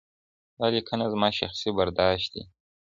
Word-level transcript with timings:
دا 0.59 0.67
لیکنه 0.75 1.05
زما 1.13 1.29
شخصي 1.39 1.69
برداشت 1.77 2.29
دی. 2.33 2.43